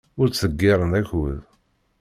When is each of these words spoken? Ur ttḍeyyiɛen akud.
Ur 0.19 0.27
ttḍeyyiɛen 0.29 0.91
akud. 0.99 1.33